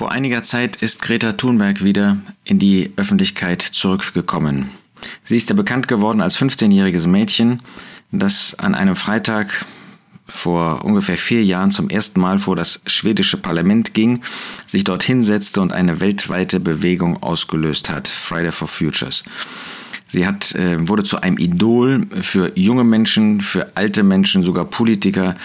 [0.00, 4.70] Vor einiger Zeit ist Greta Thunberg wieder in die Öffentlichkeit zurückgekommen.
[5.24, 7.60] Sie ist ja bekannt geworden als 15-jähriges Mädchen,
[8.10, 9.66] das an einem Freitag
[10.26, 14.22] vor ungefähr vier Jahren zum ersten Mal vor das schwedische Parlament ging,
[14.66, 19.22] sich dort hinsetzte und eine weltweite Bewegung ausgelöst hat, Friday for Futures.
[20.06, 25.36] Sie hat, äh, wurde zu einem Idol für junge Menschen, für alte Menschen, sogar Politiker,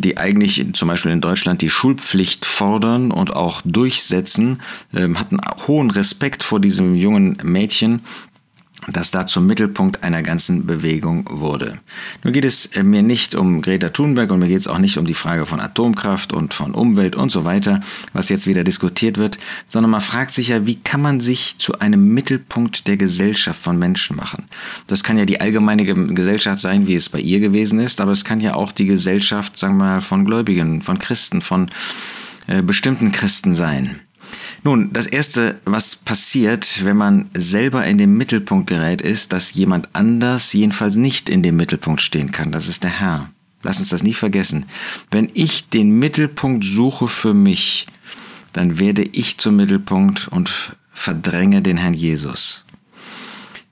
[0.00, 4.60] die eigentlich zum Beispiel in Deutschland die Schulpflicht fordern und auch durchsetzen,
[4.94, 8.00] ähm, hatten hohen Respekt vor diesem jungen Mädchen
[8.88, 11.78] das da zum Mittelpunkt einer ganzen Bewegung wurde.
[12.24, 14.96] Nun geht es äh, mir nicht um Greta Thunberg und mir geht es auch nicht
[14.96, 17.80] um die Frage von Atomkraft und von Umwelt und so weiter,
[18.12, 21.78] was jetzt wieder diskutiert wird, sondern man fragt sich ja, wie kann man sich zu
[21.78, 24.44] einem Mittelpunkt der Gesellschaft von Menschen machen?
[24.86, 28.24] Das kann ja die allgemeine Gesellschaft sein, wie es bei ihr gewesen ist, aber es
[28.24, 31.70] kann ja auch die Gesellschaft, sagen wir mal, von Gläubigen, von Christen, von
[32.46, 34.00] äh, bestimmten Christen sein.
[34.62, 39.88] Nun, das Erste, was passiert, wenn man selber in den Mittelpunkt gerät, ist, dass jemand
[39.94, 42.52] anders jedenfalls nicht in dem Mittelpunkt stehen kann.
[42.52, 43.30] Das ist der Herr.
[43.62, 44.66] Lass uns das nie vergessen.
[45.10, 47.86] Wenn ich den Mittelpunkt suche für mich,
[48.52, 52.64] dann werde ich zum Mittelpunkt und verdränge den Herrn Jesus.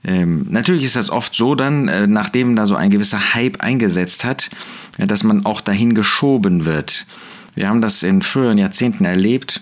[0.05, 4.25] Ähm, natürlich ist das oft so dann, äh, nachdem da so ein gewisser Hype eingesetzt
[4.25, 4.49] hat,
[4.97, 7.07] äh, dass man auch dahin geschoben wird.
[7.55, 9.61] Wir haben das in früheren Jahrzehnten erlebt,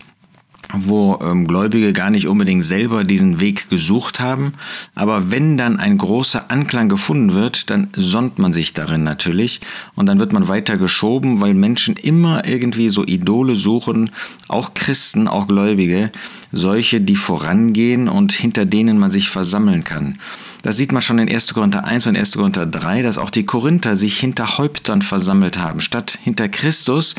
[0.72, 4.55] wo ähm, Gläubige gar nicht unbedingt selber diesen Weg gesucht haben.
[4.95, 9.61] Aber wenn dann ein großer Anklang gefunden wird, dann sonnt man sich darin natürlich
[9.94, 14.11] und dann wird man weiter geschoben, weil Menschen immer irgendwie so Idole suchen,
[14.48, 16.11] auch Christen, auch Gläubige,
[16.53, 20.19] solche, die vorangehen und hinter denen man sich versammeln kann.
[20.67, 21.55] Das sieht man schon in 1.
[21.55, 22.33] Korinther 1 und 1.
[22.33, 25.78] Korinther 3, dass auch die Korinther sich hinter Häuptern versammelt haben.
[25.81, 27.14] Statt hinter Christus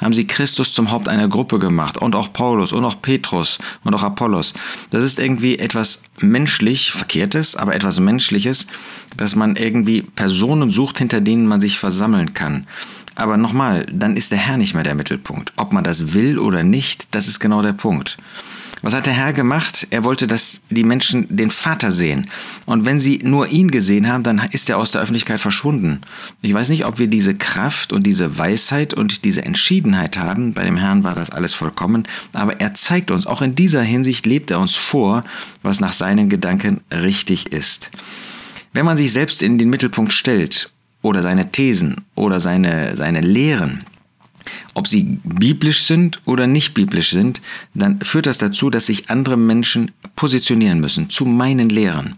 [0.00, 1.98] haben sie Christus zum Haupt einer Gruppe gemacht.
[1.98, 4.52] Und auch Paulus und auch Petrus und auch Apollos.
[4.90, 8.66] Das ist irgendwie etwas menschlich, verkehrtes, aber etwas menschliches,
[9.16, 12.66] dass man irgendwie Personen sucht, hinter denen man sich versammeln kann.
[13.14, 15.52] Aber nochmal, dann ist der Herr nicht mehr der Mittelpunkt.
[15.56, 18.16] Ob man das will oder nicht, das ist genau der Punkt.
[18.82, 19.86] Was hat der Herr gemacht?
[19.90, 22.28] Er wollte, dass die Menschen den Vater sehen.
[22.66, 26.00] Und wenn sie nur ihn gesehen haben, dann ist er aus der Öffentlichkeit verschwunden.
[26.42, 30.52] Ich weiß nicht, ob wir diese Kraft und diese Weisheit und diese Entschiedenheit haben.
[30.52, 32.02] Bei dem Herrn war das alles vollkommen.
[32.32, 35.24] Aber er zeigt uns, auch in dieser Hinsicht lebt er uns vor,
[35.62, 37.92] was nach seinen Gedanken richtig ist.
[38.72, 40.70] Wenn man sich selbst in den Mittelpunkt stellt
[41.02, 43.84] oder seine Thesen oder seine, seine Lehren,
[44.74, 47.40] ob sie biblisch sind oder nicht biblisch sind,
[47.74, 52.16] dann führt das dazu, dass sich andere Menschen positionieren müssen zu meinen Lehren.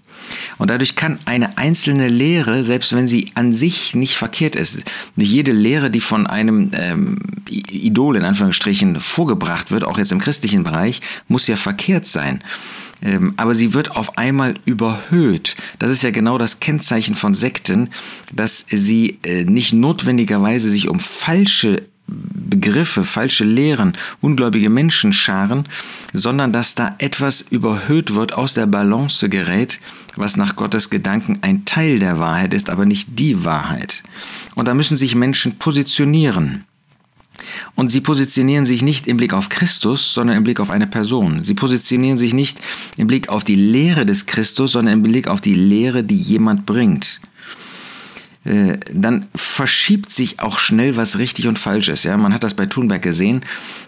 [0.58, 4.82] Und dadurch kann eine einzelne Lehre, selbst wenn sie an sich nicht verkehrt ist,
[5.16, 7.18] nicht jede Lehre, die von einem ähm,
[7.48, 12.40] Idol in Anführungsstrichen vorgebracht wird, auch jetzt im christlichen Bereich, muss ja verkehrt sein
[13.02, 15.56] ähm, aber sie wird auf einmal überhöht.
[15.78, 17.90] Das ist ja genau das Kennzeichen von Sekten,
[18.32, 25.66] dass sie äh, nicht notwendigerweise sich um falsche Begriffe, falsche Lehren, ungläubige Menschen scharen,
[26.12, 29.80] sondern dass da etwas überhöht wird, aus der Balance gerät,
[30.16, 34.02] was nach Gottes Gedanken ein Teil der Wahrheit ist, aber nicht die Wahrheit.
[34.54, 36.64] Und da müssen sich Menschen positionieren.
[37.74, 41.42] Und sie positionieren sich nicht im Blick auf Christus, sondern im Blick auf eine Person.
[41.42, 42.58] Sie positionieren sich nicht
[42.96, 46.66] im Blick auf die Lehre des Christus, sondern im Blick auf die Lehre, die jemand
[46.66, 47.20] bringt.
[48.44, 52.04] Äh, dann verschiebt sich auch schnell, was richtig und falsch ist.
[52.04, 53.42] Ja, man hat das bei Thunberg gesehen,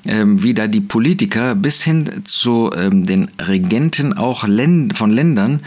[0.06, 4.46] ähm, wie da die Politiker bis hin zu ähm, den Regenten auch
[4.94, 5.60] von Ländern,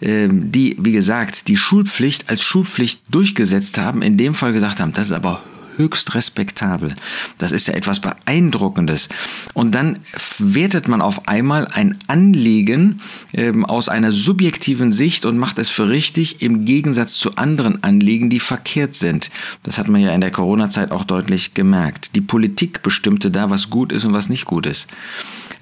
[0.00, 4.92] ähm, die, wie gesagt, die Schulpflicht als Schulpflicht durchgesetzt haben, in dem Fall gesagt haben,
[4.92, 5.42] das ist aber
[5.76, 6.94] höchst respektabel.
[7.38, 9.08] Das ist ja etwas Beeindruckendes.
[9.54, 9.98] Und dann
[10.38, 13.00] wertet man auf einmal ein Anliegen
[13.32, 18.30] ähm, aus einer subjektiven Sicht und macht es für richtig im Gegensatz zu anderen Anliegen,
[18.30, 19.30] die verkehrt sind.
[19.62, 22.14] Das hat man ja in der Corona-Zeit auch deutlich gemerkt.
[22.14, 24.88] Die Politik bestimmte da, was gut ist und was nicht gut ist.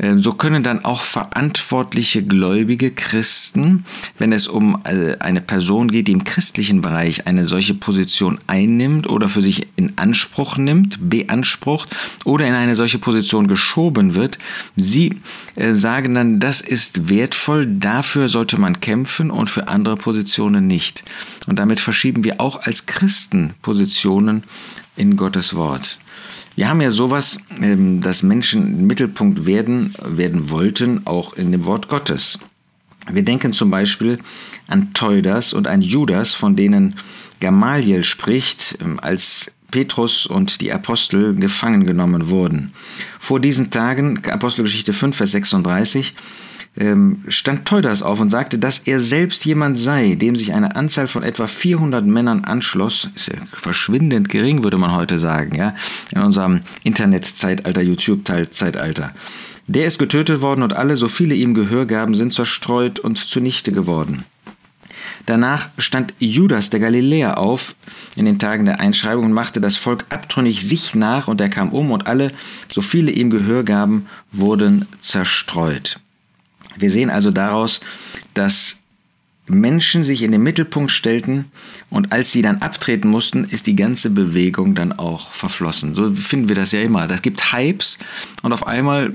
[0.01, 3.85] Ähm, so können dann auch verantwortliche gläubige Christen,
[4.19, 9.09] wenn es um äh, eine Person geht, die im christlichen Bereich eine solche Position einnimmt
[9.09, 11.89] oder für sich in Anspruch nimmt, beansprucht
[12.25, 14.39] oder in eine solche Position geschoben wird,
[14.77, 15.21] sie
[15.57, 21.05] äh, sagen dann, das ist wertvoll, dafür sollte man kämpfen und für andere Positionen nicht.
[21.47, 24.45] Und damit verschieben wir auch als Christen Positionen
[24.97, 25.99] in Gottes Wort.
[26.57, 31.89] Wir haben ja sowas, ähm, dass Menschen Mittelpunkt werden, werden wollten, auch in dem Wort
[31.89, 32.39] Gottes.
[33.11, 34.19] Wir denken zum Beispiel
[34.67, 36.97] an Teudas und an Judas, von denen
[37.41, 42.73] Gamaliel spricht, ähm, als Petrus und die Apostel gefangen genommen wurden.
[43.19, 46.15] Vor diesen Tagen, Apostelgeschichte 5, Vers 36,
[46.77, 51.09] ähm, stand Teudas auf und sagte, dass er selbst jemand sei, dem sich eine Anzahl
[51.09, 53.11] von etwa 400 Männern anschloss.
[53.15, 55.75] Ist ja verschwindend gering, würde man heute sagen, ja,
[56.11, 59.13] in unserem Internetzeitalter, YouTube-Zeitalter.
[59.67, 63.73] Der ist getötet worden und alle, so viele ihm Gehör gaben, sind zerstreut und zunichte
[63.73, 64.25] geworden.
[65.27, 67.75] Danach stand Judas der Galiläer auf
[68.17, 71.73] in den Tagen der Einschreibung und machte das Volk abtrünnig sich nach und er kam
[71.73, 72.33] um und alle,
[72.73, 76.01] so viele ihm Gehör gaben, wurden zerstreut.
[76.77, 77.81] Wir sehen also daraus,
[78.35, 78.83] dass
[79.51, 81.47] Menschen sich in den Mittelpunkt stellten
[81.91, 85.95] und als sie dann abtreten mussten, ist die ganze Bewegung dann auch verflossen.
[85.95, 87.07] So finden wir das ja immer.
[87.07, 87.99] Das gibt Hypes
[88.43, 89.13] und auf einmal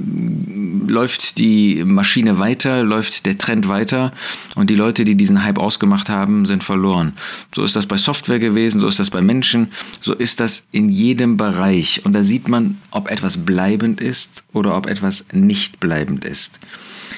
[0.87, 4.11] läuft die Maschine weiter, läuft der Trend weiter
[4.55, 7.13] und die Leute, die diesen Hype ausgemacht haben, sind verloren.
[7.53, 9.71] So ist das bei Software gewesen, so ist das bei Menschen,
[10.01, 14.75] so ist das in jedem Bereich und da sieht man, ob etwas bleibend ist oder
[14.77, 16.59] ob etwas nicht bleibend ist.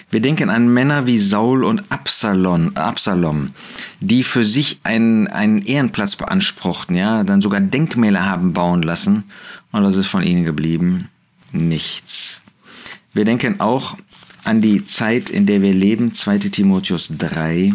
[0.10, 3.54] Wir denken an Männer wie Saul und Absalom, Absalom
[4.00, 9.24] die für sich einen, einen Ehrenplatz beanspruchten, ja, dann sogar Denkmäler haben bauen lassen.
[9.72, 11.10] Und was ist von ihnen geblieben?
[11.52, 12.42] Nichts.
[13.14, 13.98] Wir denken auch
[14.44, 17.74] an die Zeit, in der wir leben, 2 Timotheus 3.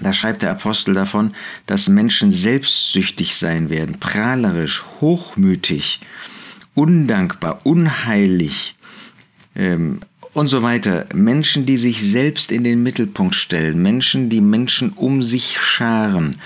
[0.00, 1.34] Da schreibt der Apostel davon,
[1.66, 6.00] dass Menschen selbstsüchtig sein werden, prahlerisch, hochmütig,
[6.74, 8.76] undankbar, unheilig,
[9.54, 10.00] ähm,
[10.36, 11.06] und so weiter.
[11.14, 16.36] Menschen, die sich selbst in den Mittelpunkt stellen, Menschen, die Menschen um sich scharen.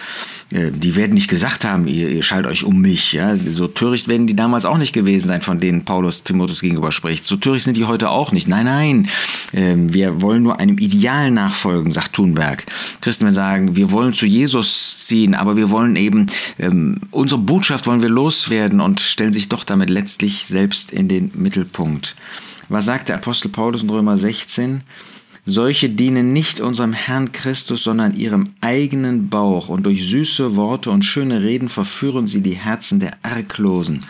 [0.52, 3.12] Äh, die werden nicht gesagt haben, ihr, ihr schalt euch um mich.
[3.14, 3.36] Ja?
[3.36, 7.24] So töricht werden die damals auch nicht gewesen sein, von denen Paulus Timotheus gegenüber spricht.
[7.24, 8.46] So töricht sind die heute auch nicht.
[8.46, 9.08] Nein, nein,
[9.52, 12.66] ähm, wir wollen nur einem Ideal nachfolgen, sagt Thunberg.
[13.00, 16.26] Christen werden sagen, wir wollen zu Jesus ziehen, aber wir wollen eben,
[16.60, 21.32] ähm, unsere Botschaft wollen wir loswerden und stellen sich doch damit letztlich selbst in den
[21.34, 22.14] Mittelpunkt.
[22.70, 24.82] Was sagt der Apostel Paulus in Römer 16?
[25.44, 31.04] Solche dienen nicht unserem Herrn Christus, sondern ihrem eigenen Bauch, und durch süße Worte und
[31.04, 34.04] schöne Reden verführen sie die Herzen der Arglosen.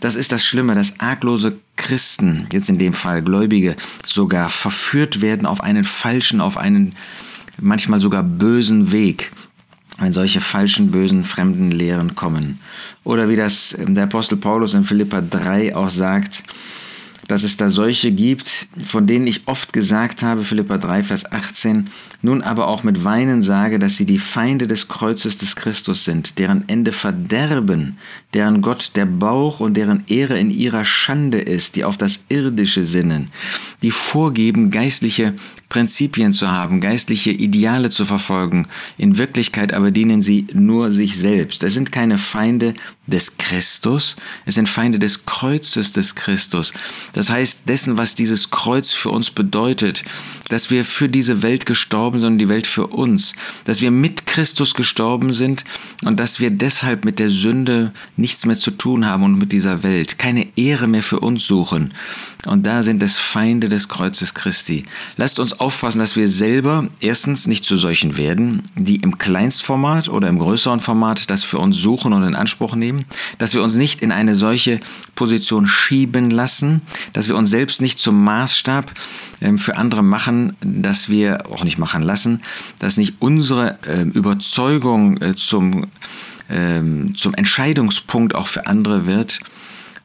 [0.00, 3.76] Das ist das Schlimme, dass arglose Christen, jetzt in dem Fall Gläubige,
[4.06, 6.94] sogar verführt werden auf einen falschen, auf einen
[7.60, 9.32] manchmal sogar bösen Weg
[10.00, 12.60] wenn solche falschen, bösen, fremden Lehren kommen.
[13.02, 16.44] Oder wie das der Apostel Paulus in Philippa 3 auch sagt,
[17.26, 21.90] dass es da solche gibt, von denen ich oft gesagt habe, Philippa 3, Vers 18,
[22.22, 26.38] nun aber auch mit Weinen sage, dass sie die Feinde des Kreuzes des Christus sind,
[26.38, 27.98] deren Ende Verderben,
[28.34, 32.84] deren Gott der Bauch und deren Ehre in ihrer Schande ist, die auf das Irdische
[32.84, 33.30] sinnen,
[33.82, 35.34] die vorgeben, geistliche
[35.68, 38.66] Prinzipien zu haben, geistliche Ideale zu verfolgen.
[38.96, 41.62] In Wirklichkeit aber dienen sie nur sich selbst.
[41.62, 42.74] Es sind keine Feinde
[43.08, 46.72] des Christus, es sind Feinde des Kreuzes des Christus.
[47.12, 50.04] Das heißt dessen, was dieses Kreuz für uns bedeutet,
[50.48, 53.34] dass wir für diese Welt gestorben sind und die Welt für uns,
[53.64, 55.64] dass wir mit Christus gestorben sind
[56.04, 59.82] und dass wir deshalb mit der Sünde nichts mehr zu tun haben und mit dieser
[59.82, 61.94] Welt, keine Ehre mehr für uns suchen.
[62.46, 64.84] Und da sind es Feinde des Kreuzes Christi.
[65.16, 70.28] Lasst uns aufpassen, dass wir selber erstens nicht zu solchen werden, die im Kleinstformat oder
[70.28, 73.04] im größeren Format das für uns suchen und in Anspruch nehmen,
[73.38, 74.80] dass wir uns nicht in eine solche
[75.14, 76.82] Position schieben lassen,
[77.12, 78.92] dass wir uns selbst nicht zum Maßstab
[79.40, 82.40] ähm, für andere machen, dass wir auch nicht machen lassen,
[82.78, 85.88] dass nicht unsere ähm, Überzeugung äh, zum,
[86.48, 89.40] ähm, zum Entscheidungspunkt auch für andere wird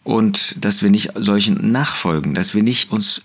[0.03, 3.23] und dass wir nicht solchen nachfolgen, dass wir nicht uns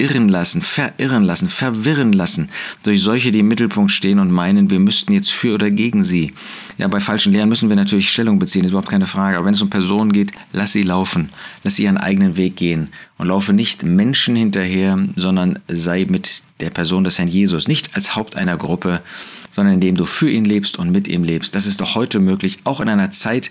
[0.00, 2.50] abirren lassen, verirren lassen, verwirren lassen
[2.84, 6.32] durch solche, die im Mittelpunkt stehen und meinen, wir müssten jetzt für oder gegen sie.
[6.78, 9.36] Ja, bei falschen Lehren müssen wir natürlich Stellung beziehen, ist überhaupt keine Frage.
[9.36, 11.30] Aber wenn es um Personen geht, lass sie laufen,
[11.64, 12.88] lass sie ihren eigenen Weg gehen
[13.18, 18.14] und laufe nicht Menschen hinterher, sondern sei mit der Person des Herrn Jesus, nicht als
[18.14, 19.00] Haupt einer Gruppe,
[19.52, 21.54] sondern indem du für ihn lebst und mit ihm lebst.
[21.54, 23.50] Das ist doch heute möglich, auch in einer Zeit,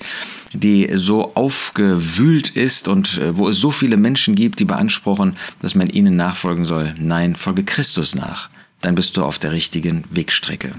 [0.54, 5.76] die so aufgewühlt ist und äh, wo es so viele Menschen gibt, die beanspruchen, dass
[5.76, 6.96] man ihnen nachfolgen soll.
[6.98, 8.50] Nein, folge Christus nach.
[8.82, 10.76] Dann bist du auf der richtigen Wegstrecke.